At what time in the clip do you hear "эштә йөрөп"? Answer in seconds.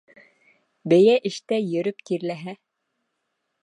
1.31-2.03